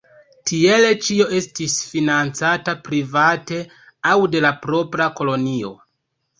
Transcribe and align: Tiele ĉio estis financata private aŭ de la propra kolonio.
Tiele 0.51 0.87
ĉio 1.07 1.27
estis 1.39 1.75
financata 1.91 2.75
private 2.89 3.61
aŭ 4.15 4.17
de 4.35 4.45
la 4.49 4.55
propra 4.67 5.11
kolonio. 5.23 5.75